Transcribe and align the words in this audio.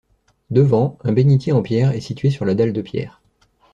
Devant, 0.49 0.97
un 1.03 1.11
bénitier 1.11 1.53
en 1.53 1.61
pierre 1.61 1.91
est 1.91 2.01
situé 2.01 2.31
sur 2.31 2.43
la 2.43 2.55
dalle 2.55 2.73
de 2.73 2.81
pierre. 2.81 3.21